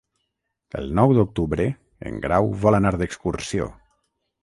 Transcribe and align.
El 0.79 0.89
nou 0.99 1.13
d'octubre 1.17 1.69
en 2.11 2.19
Grau 2.25 2.53
vol 2.67 2.81
anar 2.81 2.97
d'excursió. 3.03 3.73